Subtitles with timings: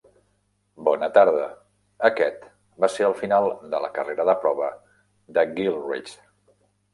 [0.85, 1.43] Bona tarda.
[2.09, 2.47] Aquest
[2.85, 4.71] va ser el final de la carrera de prova
[5.39, 6.19] de Gilchrist.